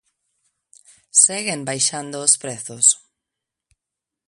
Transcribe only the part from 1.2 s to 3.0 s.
Seguen baixando os prezos.